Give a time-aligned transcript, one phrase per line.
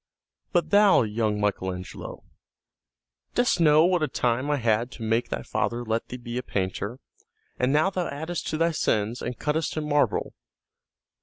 [0.51, 2.23] "But thou, young Michael Angelo,
[3.35, 6.41] dost know what a time I had to make thy father let thee be a
[6.41, 6.97] painter,
[7.59, 10.33] and now thou addest to thy sins and cuttest in marble.